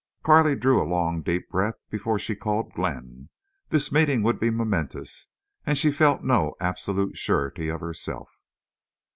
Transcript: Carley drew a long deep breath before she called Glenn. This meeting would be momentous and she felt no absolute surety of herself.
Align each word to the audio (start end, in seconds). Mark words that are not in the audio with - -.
Carley 0.23 0.55
drew 0.55 0.81
a 0.81 0.83
long 0.83 1.21
deep 1.21 1.47
breath 1.51 1.75
before 1.91 2.17
she 2.17 2.33
called 2.35 2.73
Glenn. 2.73 3.29
This 3.69 3.91
meeting 3.91 4.23
would 4.23 4.39
be 4.39 4.49
momentous 4.49 5.27
and 5.63 5.77
she 5.77 5.91
felt 5.91 6.23
no 6.23 6.55
absolute 6.59 7.17
surety 7.19 7.67
of 7.69 7.81
herself. 7.81 8.31